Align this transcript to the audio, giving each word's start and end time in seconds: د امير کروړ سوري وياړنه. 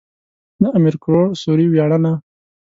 د 0.61 0.63
امير 0.77 0.95
کروړ 1.03 1.27
سوري 1.43 1.65
وياړنه. 1.69 2.13